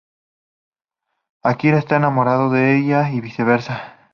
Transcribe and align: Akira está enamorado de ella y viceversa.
Akira 1.43 1.77
está 1.77 1.97
enamorado 1.97 2.49
de 2.49 2.75
ella 2.75 3.11
y 3.11 3.21
viceversa. 3.21 3.99